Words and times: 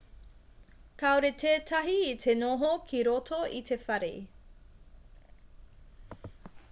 kāore 1.01 1.29
tētahi 1.43 1.93
i 2.05 2.15
te 2.23 2.35
noho 2.39 2.71
ki 2.87 3.03
roto 3.11 3.43
i 3.59 3.63
te 3.71 3.77
whare 3.85 4.11